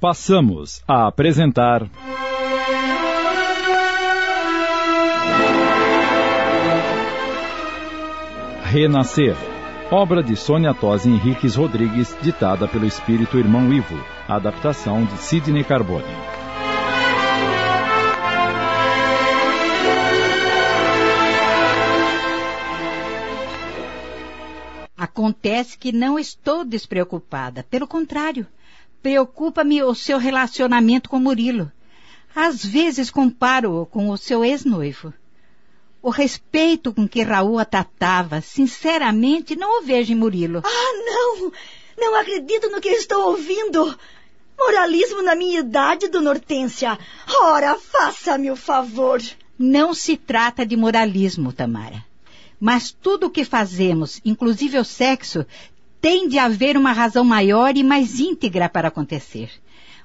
[0.00, 1.86] Passamos a apresentar.
[8.64, 9.36] Renascer.
[9.90, 14.02] Obra de Sônia Tosi Henriques Rodrigues, ditada pelo espírito irmão Ivo.
[14.26, 16.06] Adaptação de Sidney Carbone.
[24.96, 27.62] Acontece que não estou despreocupada.
[27.64, 28.46] Pelo contrário,
[29.02, 31.70] preocupa-me o seu relacionamento com Murilo.
[32.34, 35.12] Às vezes comparo-o com o seu ex-noivo.
[36.02, 40.62] O respeito com que Raul a tratava, sinceramente, não o vejo em Murilo.
[40.64, 41.52] Ah, não!
[41.98, 43.98] Não acredito no que estou ouvindo!
[44.58, 46.98] Moralismo na minha idade, Dona Hortência.
[47.42, 49.20] Ora, faça-me o favor.
[49.58, 52.04] Não se trata de moralismo, Tamara.
[52.58, 55.46] Mas tudo o que fazemos, inclusive o sexo,
[56.00, 59.50] tem de haver uma razão maior e mais íntegra para acontecer.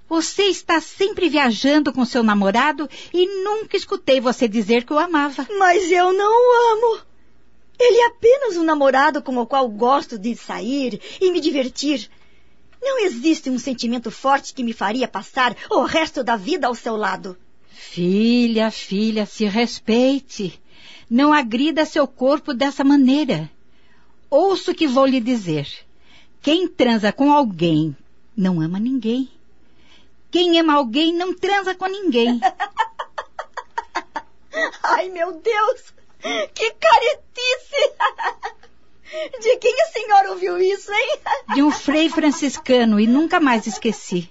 [0.08, 5.48] Você está sempre viajando com seu namorado e nunca escutei você dizer que o amava.
[5.57, 7.02] Mas eu não o amo.
[7.79, 12.09] Ele é apenas um namorado com o qual gosto de sair e me divertir.
[12.82, 16.96] Não existe um sentimento forte que me faria passar o resto da vida ao seu
[16.96, 17.35] lado.
[17.70, 20.62] Filha, filha, se respeite.
[21.09, 23.49] Não agrida seu corpo dessa maneira.
[24.30, 25.85] Ouça o que vou lhe dizer.
[26.46, 27.98] Quem transa com alguém
[28.38, 29.27] não ama ninguém.
[30.29, 32.40] Quem ama alguém não transa com ninguém.
[34.84, 35.82] Ai, meu Deus!
[36.54, 37.93] Que caretice!
[39.41, 41.18] De quem a senhora ouviu isso, hein?
[41.55, 44.30] De um frei franciscano e nunca mais esqueci.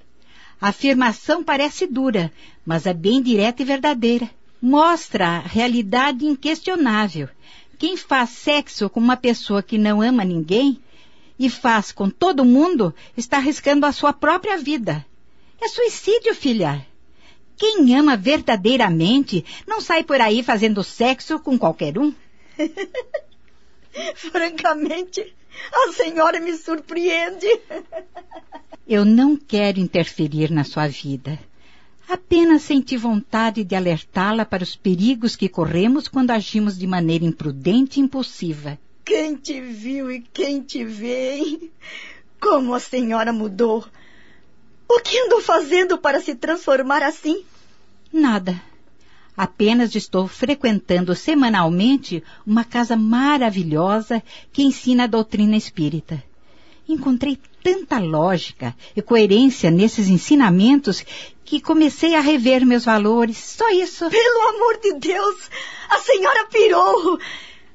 [0.61, 2.33] A afirmação parece dura,
[2.65, 4.31] mas é bem direta e verdadeira
[4.63, 7.29] mostra a realidade inquestionável.
[7.77, 10.81] Quem faz sexo com uma pessoa que não ama ninguém
[11.39, 15.05] e faz com todo mundo está arriscando a sua própria vida.
[15.61, 16.87] É suicídio, filha.
[17.57, 22.13] Quem ama verdadeiramente não sai por aí fazendo sexo com qualquer um.
[24.15, 25.35] Francamente,
[25.73, 27.47] a senhora me surpreende.
[28.87, 31.39] Eu não quero interferir na sua vida.
[32.09, 37.99] Apenas senti vontade de alertá-la para os perigos que corremos quando agimos de maneira imprudente
[37.99, 38.79] e impulsiva.
[39.05, 41.71] Quem te viu e quem te vê, hein?
[42.41, 43.85] Como a senhora mudou.
[44.89, 47.45] O que andou fazendo para se transformar assim?
[48.11, 48.61] Nada.
[49.37, 54.23] Apenas estou frequentando semanalmente uma casa maravilhosa
[54.53, 56.23] que ensina a doutrina espírita.
[56.89, 61.05] Encontrei tanta lógica e coerência nesses ensinamentos
[61.45, 63.37] que comecei a rever meus valores.
[63.37, 64.09] Só isso.
[64.09, 65.51] Pelo amor de Deus!
[65.91, 67.19] A senhora pirou!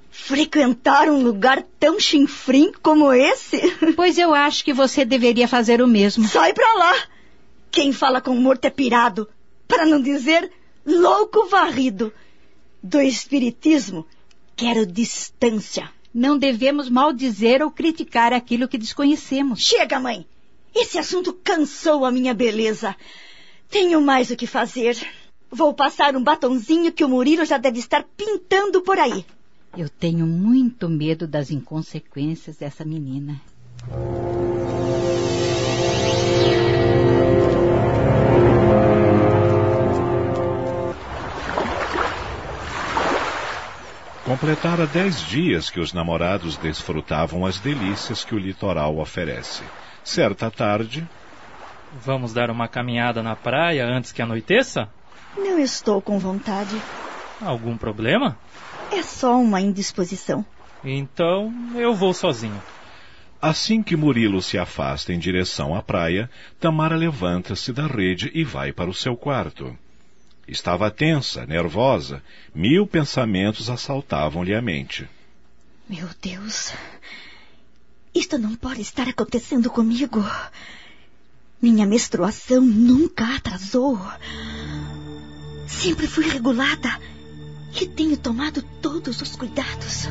[0.09, 3.59] Frequentar um lugar tão chinfrim como esse?
[3.95, 6.27] Pois eu acho que você deveria fazer o mesmo.
[6.27, 6.93] Sai pra lá!
[7.71, 9.29] Quem fala com morto é pirado,
[9.67, 10.51] para não dizer
[10.85, 12.11] louco varrido.
[12.81, 14.05] Do espiritismo,
[14.55, 15.89] quero distância.
[16.13, 19.61] Não devemos maldizer ou criticar aquilo que desconhecemos.
[19.61, 20.25] Chega, mãe!
[20.73, 22.95] Esse assunto cansou a minha beleza.
[23.69, 24.97] Tenho mais o que fazer.
[25.51, 29.25] Vou passar um batonzinho que o Murilo já deve estar pintando por aí.
[29.77, 33.39] Eu tenho muito medo das inconsequências dessa menina.
[44.25, 49.63] Completara dez dias que os namorados desfrutavam as delícias que o litoral oferece.
[50.03, 51.07] Certa tarde.
[52.03, 54.87] Vamos dar uma caminhada na praia antes que anoiteça?
[55.35, 56.79] Não estou com vontade.
[57.41, 58.37] Algum problema?
[58.91, 60.45] É só uma indisposição.
[60.83, 62.61] Então eu vou sozinho.
[63.41, 66.29] Assim que Murilo se afasta em direção à praia,
[66.59, 69.77] Tamara levanta-se da rede e vai para o seu quarto.
[70.47, 72.21] Estava tensa, nervosa.
[72.53, 75.07] Mil pensamentos assaltavam-lhe a mente.
[75.87, 76.73] Meu Deus.
[78.13, 80.25] Isto não pode estar acontecendo comigo.
[81.61, 83.99] Minha menstruação nunca atrasou.
[85.67, 86.99] Sempre fui regulada
[87.79, 90.07] e tenho tomado todos os cuidados.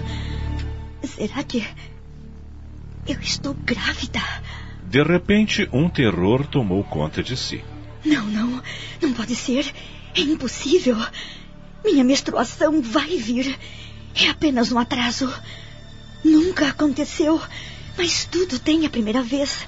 [1.03, 1.67] Será que
[3.07, 4.21] eu estou grávida?
[4.85, 7.63] De repente, um terror tomou conta de si.
[8.05, 8.63] Não, não,
[9.03, 9.73] não pode ser.
[10.15, 10.97] É impossível.
[11.85, 13.59] Minha menstruação vai vir.
[14.15, 15.33] É apenas um atraso.
[16.25, 17.41] Nunca aconteceu,
[17.97, 19.67] mas tudo tem a primeira vez.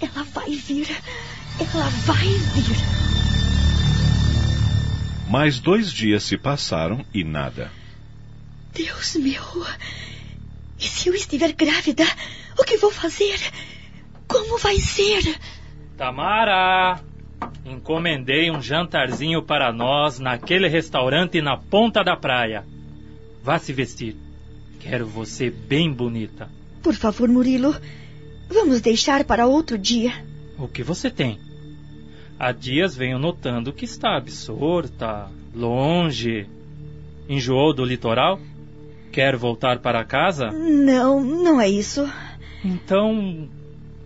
[0.00, 0.88] Ela vai vir.
[1.58, 3.15] Ela vai vir.
[5.28, 7.70] Mais dois dias se passaram e nada.
[8.72, 9.66] Deus meu!
[10.78, 12.04] E se eu estiver grávida,
[12.58, 13.38] o que vou fazer?
[14.28, 15.38] Como vai ser?
[15.96, 17.00] Tamara!
[17.64, 22.64] Encomendei um jantarzinho para nós naquele restaurante na ponta da praia.
[23.42, 24.16] Vá se vestir.
[24.78, 26.48] Quero você bem bonita.
[26.82, 27.74] Por favor, Murilo,
[28.48, 30.12] vamos deixar para outro dia.
[30.58, 31.40] O que você tem?
[32.38, 36.46] Há dias venho notando que está absorta, longe.
[37.28, 38.38] Enjoou do litoral?
[39.10, 40.50] Quer voltar para casa?
[40.50, 42.06] Não, não é isso.
[42.62, 43.48] Então,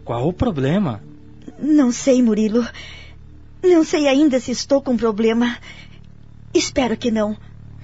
[0.04, 1.02] qual o problema?
[1.58, 2.64] Não sei, Murilo.
[3.62, 5.58] Não sei ainda se estou com problema.
[6.54, 7.36] Espero que não.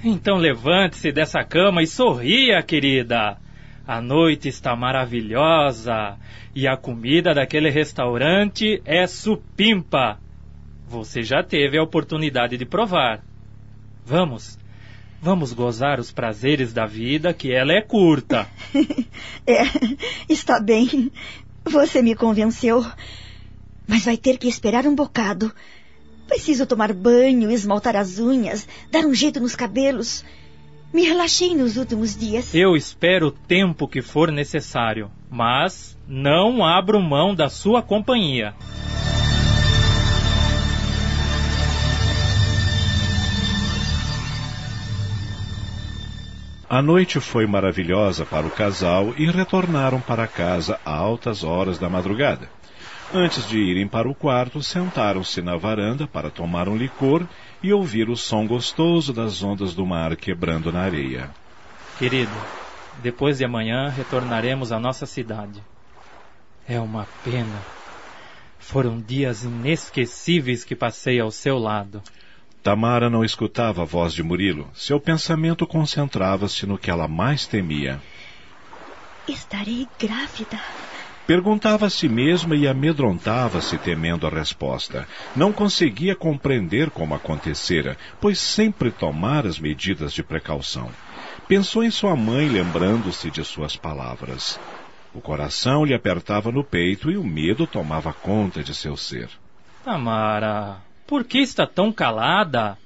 [0.03, 3.37] Então levante-se dessa cama e sorria, querida.
[3.87, 6.17] A noite está maravilhosa
[6.55, 10.19] e a comida daquele restaurante é supimpa.
[10.89, 13.23] Você já teve a oportunidade de provar.
[14.05, 14.57] Vamos,
[15.21, 18.49] vamos gozar os prazeres da vida, que ela é curta.
[19.47, 19.63] é,
[20.29, 21.11] está bem.
[21.65, 22.87] Você me convenceu.
[23.87, 25.53] Mas vai ter que esperar um bocado.
[26.29, 30.25] Preciso tomar banho, esmaltar as unhas, dar um jeito nos cabelos.
[30.93, 32.55] Me relaxei nos últimos dias.
[32.55, 38.55] Eu espero o tempo que for necessário, mas não abro mão da sua companhia.
[46.69, 51.89] A noite foi maravilhosa para o casal e retornaram para casa a altas horas da
[51.89, 52.51] madrugada.
[53.15, 57.25] Antes de irem para o quarto, sentaram-se na varanda para tomar um licor
[57.63, 61.31] e ouvir o som gostoso das ondas do mar quebrando na areia.
[62.01, 62.33] Querido,
[63.01, 65.63] depois de amanhã retornaremos à nossa cidade.
[66.69, 67.63] É uma pena.
[68.59, 72.03] Foram dias inesquecíveis que passei ao seu lado.
[72.67, 74.69] Tamara não escutava a voz de Murilo.
[74.75, 78.03] Seu pensamento concentrava-se no que ela mais temia.
[79.29, 80.61] Estarei grávida.
[81.29, 85.07] Perguntava a si mesma e amedrontava-se temendo a resposta.
[85.37, 90.91] Não conseguia compreender como acontecera, pois sempre tomara as medidas de precaução.
[91.47, 94.59] Pensou em sua mãe, lembrando-se de suas palavras.
[95.15, 99.31] O coração lhe apertava no peito e o medo tomava conta de seu ser.
[99.85, 102.77] Tamara, por que está tão calada?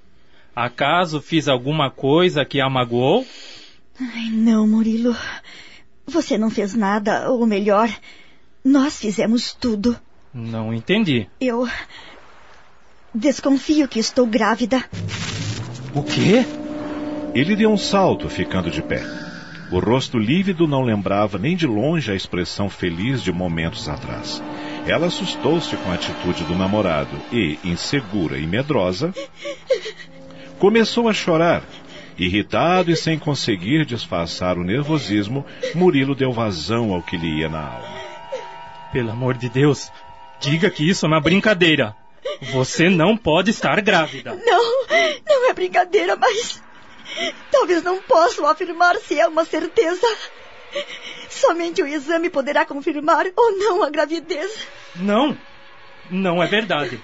[0.54, 3.26] Acaso fiz alguma coisa que a magoou?
[4.00, 5.16] Ai, não, Murilo.
[6.06, 7.88] Você não fez nada, ou melhor,
[8.64, 9.96] nós fizemos tudo.
[10.34, 11.28] Não entendi.
[11.40, 11.68] Eu.
[13.14, 14.84] Desconfio que estou grávida.
[15.94, 16.44] O quê?
[17.34, 19.02] Ele deu um salto, ficando de pé.
[19.72, 24.42] O rosto lívido não lembrava nem de longe a expressão feliz de momentos atrás.
[24.86, 29.14] Ela assustou-se com a atitude do namorado e, insegura e medrosa,
[30.58, 31.62] começou a chorar.
[32.18, 35.44] Irritado e sem conseguir disfarçar o nervosismo,
[35.74, 38.00] Murilo deu vazão ao que lhe ia na alma.
[38.92, 39.90] Pelo amor de Deus,
[40.40, 41.94] diga que isso é uma brincadeira.
[42.52, 44.34] Você não pode estar grávida.
[44.34, 44.86] Não,
[45.26, 46.62] não é brincadeira, mas.
[47.50, 50.06] Talvez não possa afirmar se é uma certeza.
[51.30, 54.66] Somente o exame poderá confirmar ou não a gravidez.
[54.96, 55.38] Não,
[56.10, 57.00] não é verdade.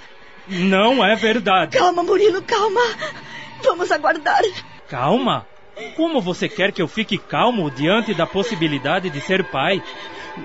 [0.48, 1.78] Não é verdade.
[1.78, 2.80] Calma, Murilo, calma.
[3.62, 4.42] Vamos aguardar.
[4.88, 5.46] Calma?
[5.94, 9.82] Como você quer que eu fique calmo diante da possibilidade de ser pai?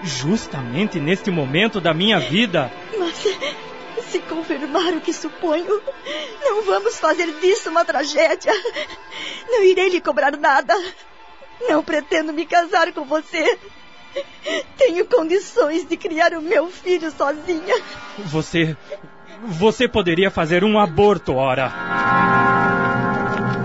[0.04, 2.72] Justamente neste momento da minha vida.
[2.98, 3.16] Mas
[4.06, 5.82] se confirmar o que suponho,
[6.44, 8.54] não vamos fazer disso uma tragédia.
[9.50, 10.74] Não irei lhe cobrar nada.
[11.70, 13.58] Não pretendo me casar com você.
[14.78, 17.76] Tenho condições de criar o meu filho sozinha.
[18.26, 18.76] Você.
[19.44, 21.72] Você poderia fazer um aborto, ora.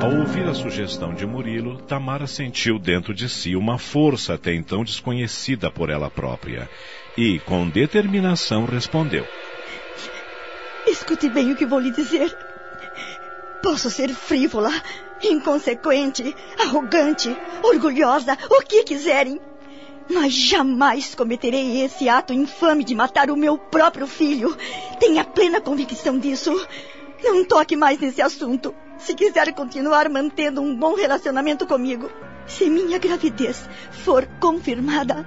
[0.02, 4.84] Ao ouvir a sugestão de Murilo, Tamara sentiu dentro de si uma força até então
[4.84, 6.68] desconhecida por ela própria
[7.16, 9.26] e, com determinação, respondeu:
[10.86, 12.36] Escute bem o que vou lhe dizer.
[13.62, 14.70] Posso ser frívola,
[15.22, 19.40] inconsequente, arrogante, orgulhosa, o que quiserem.
[20.08, 24.56] Mas jamais cometerei esse ato infame de matar o meu próprio filho.
[25.00, 26.52] Tenha plena convicção disso.
[27.22, 28.74] Não toque mais nesse assunto.
[28.98, 32.10] Se quiser continuar mantendo um bom relacionamento comigo,
[32.46, 35.26] se minha gravidez for confirmada,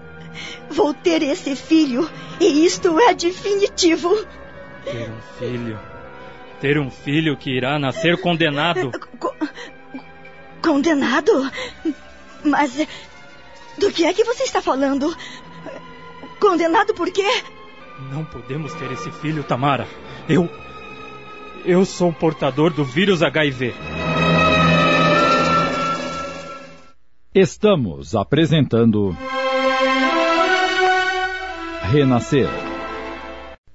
[0.69, 2.09] vou ter esse filho
[2.39, 4.09] e isto é definitivo.
[4.83, 5.79] Ter um filho.
[6.59, 8.91] Ter um filho que irá nascer condenado.
[9.19, 9.33] Co
[10.61, 11.49] condenado?
[12.43, 12.87] Mas
[13.79, 15.15] do que é que você está falando?
[16.39, 17.27] Condenado por quê?
[18.11, 19.87] Não podemos ter esse filho, Tamara.
[20.27, 20.49] Eu.
[21.65, 23.73] Eu sou portador do vírus HIV.
[27.33, 29.15] Estamos apresentando.
[31.81, 32.49] Renascer.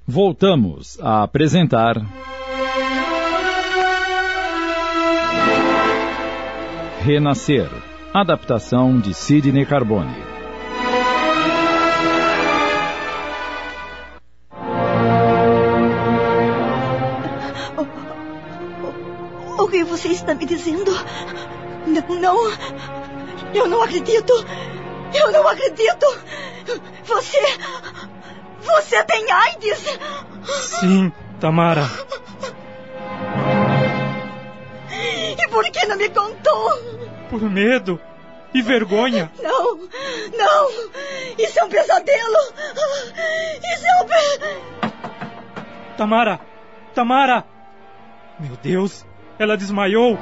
[0.07, 1.97] Voltamos a apresentar.
[7.03, 7.94] Renascer.
[8.17, 10.15] Adaptação de Sidney Carbone.
[19.59, 20.93] O que você está me dizendo?
[21.89, 22.37] Não, não.
[23.53, 24.33] Eu não acredito.
[25.13, 26.07] Eu não acredito.
[27.03, 27.43] Você.
[28.61, 29.99] Você tem AIDS?
[30.79, 31.91] Sim, Tamara.
[35.37, 37.14] E por que não me contou?
[37.35, 38.01] Por medo
[38.55, 39.29] e vergonha.
[39.43, 40.71] Não, não.
[41.37, 42.39] Isso é um pesadelo.
[43.75, 44.15] Isso é um pe...
[45.97, 46.39] Tamara!
[46.95, 47.45] Tamara!
[48.39, 49.05] Meu Deus,
[49.37, 50.17] ela desmaiou.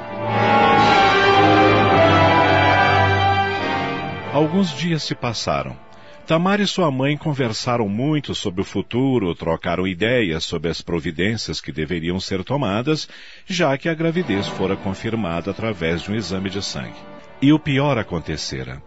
[4.33, 5.77] Alguns dias se passaram.
[6.25, 11.69] Tamara e sua mãe conversaram muito sobre o futuro, trocaram ideias sobre as providências que
[11.69, 13.09] deveriam ser tomadas,
[13.45, 16.95] já que a gravidez fora confirmada através de um exame de sangue.
[17.41, 18.81] E o pior acontecera.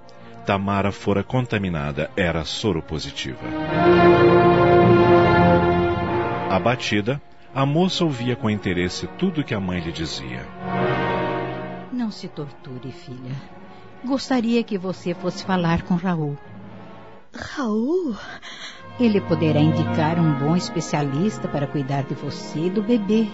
[0.47, 3.47] Tamara fora contaminada, era soropositiva.
[6.50, 7.21] Abatida,
[7.55, 10.47] a moça ouvia com interesse tudo que a mãe lhe dizia.
[11.93, 13.35] Não se torture, filha.
[14.02, 16.38] Gostaria que você fosse falar com Raul.
[17.37, 18.16] Raul?
[18.99, 23.28] Ele poderá indicar um bom especialista para cuidar de você e do bebê.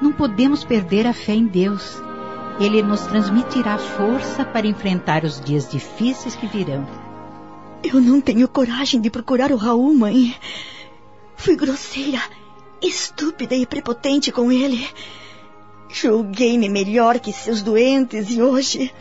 [0.00, 2.02] Não podemos perder a fé em Deus.
[2.60, 6.86] Ele nos transmitirá força para enfrentar os dias difíceis que virão.
[7.82, 10.34] Eu não tenho coragem de procurar o Raul, mãe.
[11.36, 12.20] Fui grosseira,
[12.80, 14.86] estúpida e prepotente com ele.
[15.88, 18.92] Julguei-me melhor que seus doentes e hoje.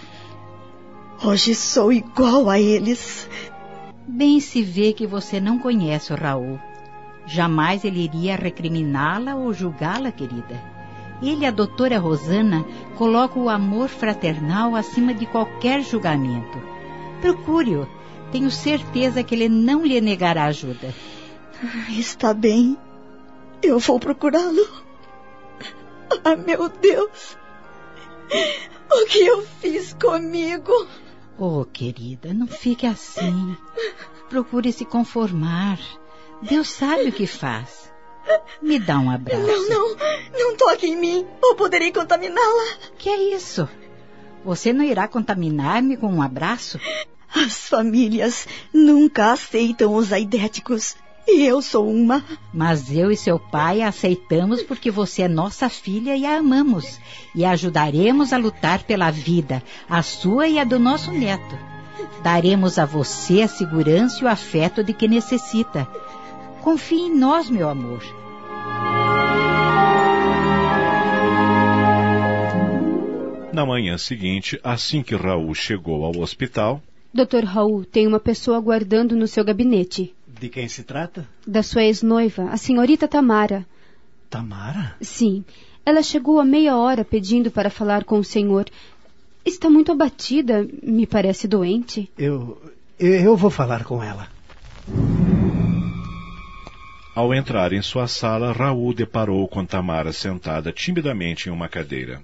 [1.24, 3.30] Hoje sou igual a eles.
[4.07, 6.60] Bem se vê que você não conhece o Raul.
[7.25, 10.62] Jamais ele iria recriminá-la ou julgá-la, querida.
[11.22, 12.65] Ele e a doutora Rosana
[12.98, 16.62] colocam o amor fraternal acima de qualquer julgamento.
[17.22, 17.88] Procure-o.
[18.29, 20.93] Tenho certeza que ele não lhe negará ajuda.
[21.89, 22.77] Está bem.
[23.62, 24.67] Eu vou procurá-lo.
[26.25, 27.38] Ah, meu Deus.
[28.91, 30.72] O que eu fiz comigo?
[31.38, 33.58] Oh, querida, não fique assim.
[34.30, 35.80] Procure se conformar.
[36.42, 37.92] Deus sabe o que faz.
[38.62, 39.42] Me dá um abraço.
[39.42, 39.98] Não, não,
[40.32, 41.25] não toque em mim.
[41.42, 42.78] Ou poderei contaminá-la.
[42.98, 43.68] Que é isso?
[44.46, 46.80] Você não irá contaminar-me com um abraço?
[47.34, 50.96] As famílias nunca aceitam os aidéticos.
[51.27, 52.24] E eu sou uma.
[52.53, 57.00] Mas eu e seu pai a aceitamos porque você é nossa filha e a amamos.
[57.34, 61.58] E a ajudaremos a lutar pela vida, a sua e a do nosso neto.
[62.22, 65.88] Daremos a você a segurança e o afeto de que necessita.
[66.62, 68.01] Confie em nós, meu amor.
[73.53, 76.82] Na manhã seguinte, assim que Raul chegou ao hospital,
[77.13, 80.15] Doutor Raul, tem uma pessoa aguardando no seu gabinete.
[80.43, 81.25] De quem se trata?
[81.47, 83.65] Da sua ex-noiva, a senhorita Tamara.
[84.29, 84.93] Tamara?
[85.00, 85.45] Sim.
[85.85, 88.65] Ela chegou há meia hora pedindo para falar com o senhor.
[89.45, 92.12] Está muito abatida, me parece doente.
[92.17, 92.62] Eu.
[93.00, 94.27] Eu vou falar com ela.
[97.15, 102.21] Ao entrar em sua sala, Raul deparou com Tamara sentada timidamente em uma cadeira.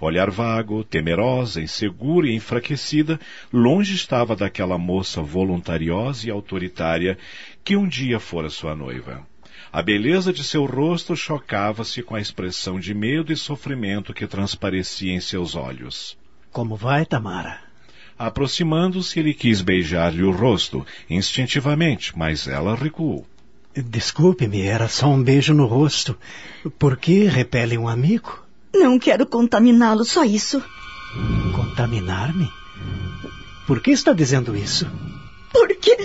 [0.00, 3.18] Olhar vago, temerosa, insegura e enfraquecida,
[3.52, 7.16] longe estava daquela moça voluntariosa e autoritária
[7.62, 9.26] que um dia fora sua noiva.
[9.72, 15.12] A beleza de seu rosto chocava-se com a expressão de medo e sofrimento que transparecia
[15.12, 16.16] em seus olhos.
[16.52, 17.60] Como vai, Tamara?
[18.16, 23.26] Aproximando-se, ele quis beijar-lhe o rosto, instintivamente, mas ela recuou.
[23.74, 26.16] Desculpe-me, era só um beijo no rosto.
[26.78, 28.43] Por que repele um amigo?
[28.74, 30.62] Não quero contaminá-lo, só isso.
[31.54, 32.52] Contaminar-me?
[33.66, 34.90] Por que está dizendo isso?
[35.52, 35.96] Por quê?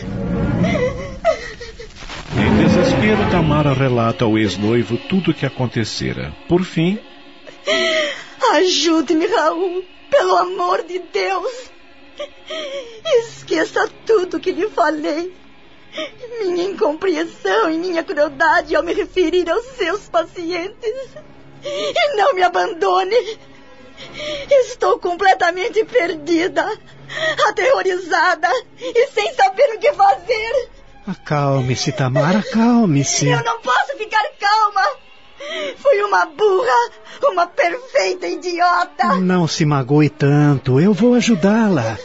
[2.38, 6.34] Em desespero, Tamara relata ao ex-noivo tudo o que acontecera.
[6.48, 7.00] Por fim.
[8.54, 11.72] Ajude-me, Raul, pelo amor de Deus.
[13.24, 15.34] Esqueça tudo que lhe falei.
[16.42, 21.10] Minha incompreensão e minha crueldade ao me referir aos seus pacientes.
[21.64, 23.40] E não me abandone.
[24.50, 26.66] Estou completamente perdida,
[27.48, 28.50] aterrorizada
[28.80, 30.70] e sem saber o que fazer.
[31.06, 33.28] Acalme-se, Tamara, acalme-se.
[33.28, 34.82] Eu não posso ficar calma.
[35.78, 36.92] Fui uma burra,
[37.24, 39.16] uma perfeita idiota.
[39.16, 41.98] Não se magoe tanto, eu vou ajudá-la.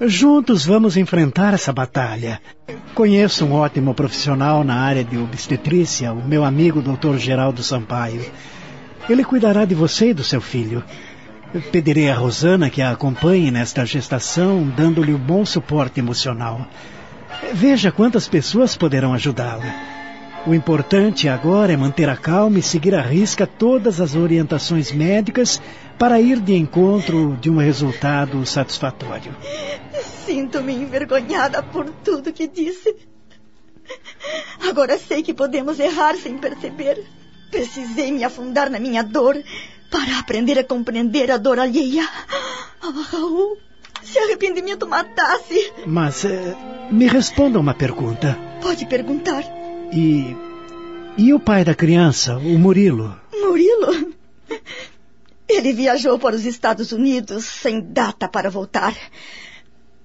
[0.00, 2.42] Juntos vamos enfrentar essa batalha.
[2.94, 7.16] Conheço um ótimo profissional na área de obstetrícia, o meu amigo Dr.
[7.18, 8.30] Geraldo Sampaio.
[9.08, 10.82] Ele cuidará de você e do seu filho.
[11.70, 16.66] Pedirei a Rosana que a acompanhe nesta gestação, dando-lhe um bom suporte emocional.
[17.52, 19.92] Veja quantas pessoas poderão ajudá-la.
[20.46, 25.60] O importante agora é manter a calma e seguir à risca todas as orientações médicas
[25.98, 29.36] para ir de encontro de um resultado satisfatório.
[30.24, 32.96] Sinto-me envergonhada por tudo que disse.
[34.68, 37.04] Agora sei que podemos errar sem perceber.
[37.52, 39.36] Precisei me afundar na minha dor
[39.90, 42.08] para aprender a compreender a dor alheia.
[42.80, 43.58] Ah, Raul,
[44.02, 45.70] se arrependimento matasse.
[45.86, 46.56] Mas eh,
[46.90, 48.38] me responda uma pergunta.
[48.62, 49.44] Pode perguntar.
[49.92, 50.34] E.
[51.18, 53.14] E o pai da criança, o Murilo?
[53.32, 54.14] Murilo?
[55.46, 58.96] Ele viajou para os Estados Unidos sem data para voltar.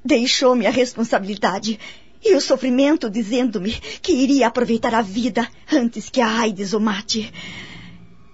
[0.04, 1.80] Deixou-me a responsabilidade
[2.24, 3.72] e o sofrimento dizendo-me
[4.02, 7.32] que iria aproveitar a vida antes que a AIDS o mate.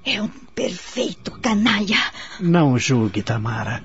[0.06, 1.98] É um perfeito canalha.
[2.40, 3.84] Não julgue, Tamara.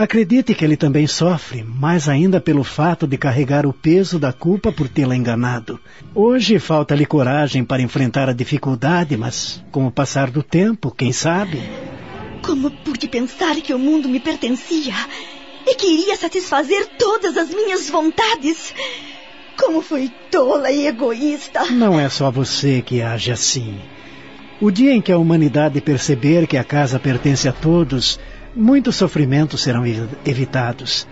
[0.00, 4.72] Acredite que ele também sofre, mais ainda pelo fato de carregar o peso da culpa
[4.72, 5.78] por tê-la enganado.
[6.14, 11.60] Hoje falta-lhe coragem para enfrentar a dificuldade, mas com o passar do tempo, quem sabe?
[12.42, 14.94] Como pude pensar que o mundo me pertencia
[15.66, 18.74] e que iria satisfazer todas as minhas vontades?
[19.56, 21.66] Como fui tola e egoísta.
[21.66, 23.78] Não é só você que age assim.
[24.60, 28.20] O dia em que a humanidade perceber que a casa pertence a todos,
[28.54, 29.84] muitos sofrimentos serão
[30.24, 31.06] evitados.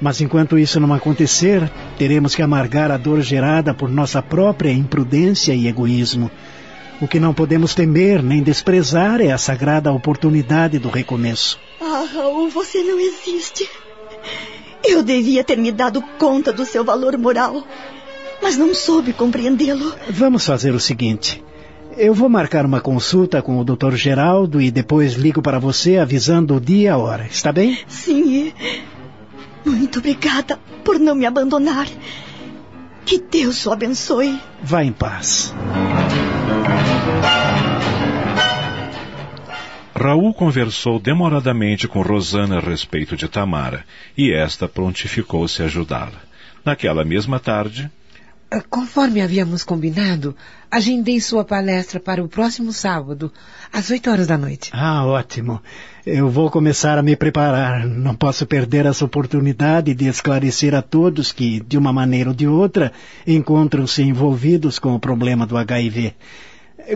[0.00, 5.54] Mas enquanto isso não acontecer, teremos que amargar a dor gerada por nossa própria imprudência
[5.54, 6.30] e egoísmo.
[7.00, 11.58] O que não podemos temer nem desprezar é a sagrada oportunidade do recomeço.
[11.80, 13.68] Ah, Raul, você não existe.
[14.84, 17.66] Eu devia ter me dado conta do seu valor moral,
[18.42, 19.94] mas não soube compreendê-lo.
[20.08, 21.42] Vamos fazer o seguinte.
[21.96, 23.94] Eu vou marcar uma consulta com o Dr.
[23.94, 27.26] Geraldo e depois ligo para você avisando o dia e a hora.
[27.26, 27.78] Está bem?
[27.88, 28.52] Sim.
[29.64, 31.88] Muito obrigada por não me abandonar.
[33.04, 34.38] Que Deus o abençoe.
[34.62, 35.54] Vá em paz.
[39.98, 43.82] Raul conversou demoradamente com Rosana a respeito de Tamara,
[44.16, 46.20] e esta prontificou-se a ajudá-la.
[46.62, 47.90] Naquela mesma tarde,
[48.50, 50.36] ah, conforme havíamos combinado,
[50.70, 53.32] agendei sua palestra para o próximo sábado,
[53.72, 54.70] às oito horas da noite.
[54.74, 55.62] Ah, ótimo.
[56.04, 57.86] Eu vou começar a me preparar.
[57.86, 62.46] Não posso perder essa oportunidade de esclarecer a todos que, de uma maneira ou de
[62.46, 62.92] outra,
[63.26, 66.14] encontram-se envolvidos com o problema do HIV.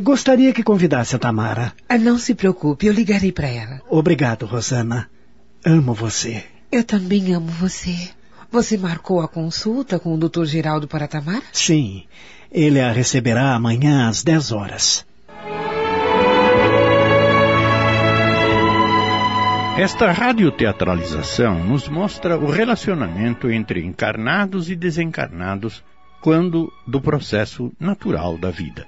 [0.02, 1.72] Gostaria que convidasse a Tamara.
[1.88, 3.80] Ah, não se preocupe, eu ligarei para ela.
[3.88, 5.10] Obrigado, Rosana.
[5.64, 6.44] Amo você.
[6.70, 8.10] Eu também amo você.
[8.50, 10.44] Você marcou a consulta com o Dr.
[10.44, 11.42] Geraldo para Tamara?
[11.52, 12.04] Sim.
[12.50, 15.06] Ele a receberá amanhã às 10 horas.
[19.78, 25.82] Esta radioteatralização nos mostra o relacionamento entre encarnados e desencarnados
[26.20, 28.86] quando do processo natural da vida.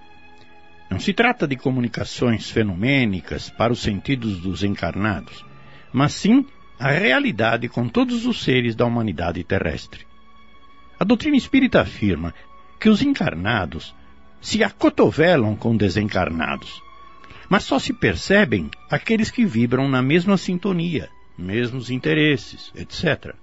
[0.92, 5.42] Não se trata de comunicações fenomênicas para os sentidos dos encarnados,
[5.90, 6.44] mas sim
[6.78, 10.06] a realidade com todos os seres da humanidade terrestre.
[11.00, 12.34] A doutrina espírita afirma
[12.78, 13.94] que os encarnados
[14.38, 16.82] se acotovelam com desencarnados,
[17.48, 23.34] mas só se percebem aqueles que vibram na mesma sintonia, mesmos interesses, etc.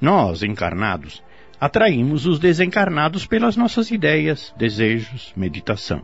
[0.00, 1.22] Nós, encarnados,
[1.60, 6.02] atraímos os desencarnados pelas nossas ideias, desejos, meditação.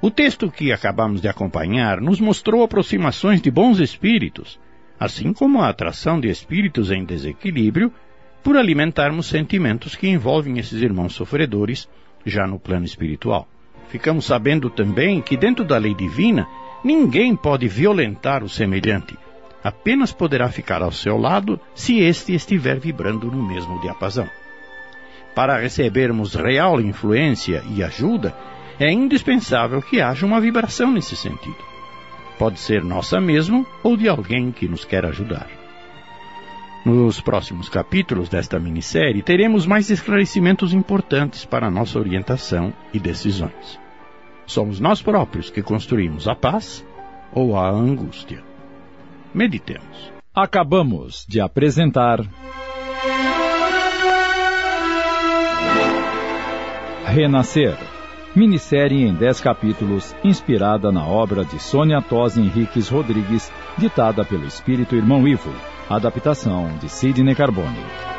[0.00, 4.58] O texto que acabamos de acompanhar nos mostrou aproximações de bons espíritos
[4.98, 7.92] assim como a atração de espíritos em desequilíbrio,
[8.42, 11.88] por alimentarmos sentimentos que envolvem esses irmãos sofredores
[12.24, 13.46] já no plano espiritual.
[13.88, 16.46] Ficamos sabendo também que, dentro da lei divina,
[16.84, 19.16] ninguém pode violentar o semelhante,
[19.62, 24.28] apenas poderá ficar ao seu lado se este estiver vibrando no mesmo diapasão.
[25.34, 28.34] Para recebermos real influência e ajuda,
[28.78, 31.56] é indispensável que haja uma vibração nesse sentido.
[32.38, 35.48] Pode ser nossa mesmo ou de alguém que nos quer ajudar.
[36.84, 43.78] Nos próximos capítulos desta minissérie, teremos mais esclarecimentos importantes para nossa orientação e decisões.
[44.46, 46.86] Somos nós próprios que construímos a paz
[47.32, 48.42] ou a angústia.
[49.34, 50.12] Meditemos.
[50.34, 52.20] Acabamos de apresentar.
[57.04, 57.76] Renascer
[58.34, 64.94] minissérie em 10 capítulos, inspirada na obra de Sônia Tosi Henriques Rodrigues, ditada pelo espírito
[64.94, 65.52] irmão Ivo.
[65.88, 68.17] Adaptação de Sidney Carbone.